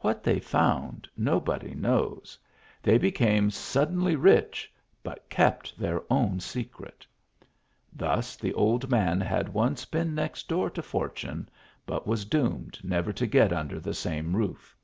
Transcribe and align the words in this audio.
What 0.00 0.22
they 0.22 0.38
found 0.38 1.08
nobody 1.16 1.74
knows; 1.74 2.38
they 2.82 2.98
be 2.98 3.10
came 3.10 3.50
suddenly 3.50 4.16
rich, 4.16 4.70
but 5.02 5.26
kept 5.30 5.78
their 5.78 6.02
own 6.10 6.40
secret. 6.40 7.06
Thus 7.90 8.36
the 8.36 8.52
old 8.52 8.90
man 8.90 9.18
had 9.22 9.48
once 9.48 9.86
been 9.86 10.14
next 10.14 10.46
door 10.46 10.68
to 10.68 10.82
fortune, 10.82 11.48
but 11.86 12.06
was 12.06 12.26
doomed. 12.26 12.80
never 12.84 13.14
to 13.14 13.26
get 13.26 13.50
under 13.50 13.80
the 13.80 13.94
same 13.94 14.36
roof. 14.36 14.76